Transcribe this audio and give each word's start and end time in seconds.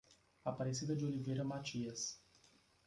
Aparecida 0.45 0.95
de 0.95 1.05
Oliveira 1.05 1.43
Matias 1.43 2.19